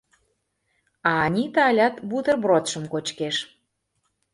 А 1.09 1.11
Анита 1.25 1.61
алят 1.69 1.95
бутербродшым 2.09 2.83
кочкеш. 2.93 3.35